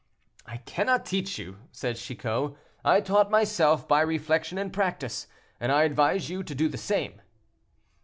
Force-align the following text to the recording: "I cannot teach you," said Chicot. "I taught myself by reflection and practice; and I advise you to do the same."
"I 0.47 0.57
cannot 0.57 1.05
teach 1.05 1.37
you," 1.37 1.59
said 1.71 1.95
Chicot. 1.95 2.55
"I 2.83 3.01
taught 3.01 3.29
myself 3.29 3.87
by 3.87 4.01
reflection 4.01 4.57
and 4.57 4.73
practice; 4.73 5.27
and 5.59 5.71
I 5.71 5.83
advise 5.83 6.27
you 6.27 6.41
to 6.41 6.55
do 6.55 6.67
the 6.67 6.75
same." 6.79 7.21